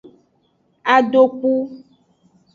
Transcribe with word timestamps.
Adokpu. 0.95 1.51